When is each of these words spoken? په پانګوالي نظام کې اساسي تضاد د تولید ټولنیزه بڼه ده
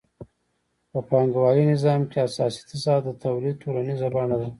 په 0.91 0.99
پانګوالي 1.09 1.63
نظام 1.73 2.01
کې 2.11 2.17
اساسي 2.27 2.61
تضاد 2.69 3.01
د 3.05 3.09
تولید 3.23 3.55
ټولنیزه 3.63 4.07
بڼه 4.13 4.35
ده 4.41 4.47